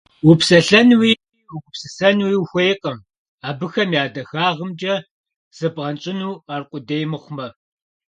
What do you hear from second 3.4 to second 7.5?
абыхэм я дахагъымкӀэ зыбгъэнщӀыну аркъудей мыхъумэ.